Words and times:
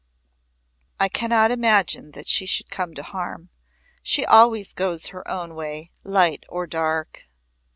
I 0.99 1.09
cannot 1.09 1.51
imagine 1.51 2.13
that 2.13 2.27
she 2.27 2.47
should 2.47 2.71
come 2.71 2.95
to 2.95 3.03
harm. 3.03 3.51
She 4.01 4.25
always 4.25 4.73
goes 4.73 5.09
her 5.09 5.27
own 5.29 5.53
way 5.53 5.91
light 6.03 6.43
or 6.49 6.65
dark." 6.65 7.25